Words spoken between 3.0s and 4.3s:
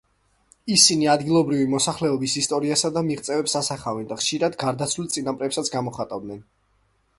მიღწევებს ასახავენ და